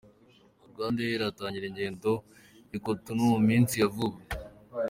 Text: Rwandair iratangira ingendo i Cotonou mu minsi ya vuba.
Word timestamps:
Rwandair 0.69 1.13
iratangira 1.17 1.65
ingendo 1.67 2.11
i 2.75 2.77
Cotonou 2.83 3.31
mu 3.33 3.39
minsi 3.49 3.73
ya 3.81 3.87
vuba. 3.93 4.17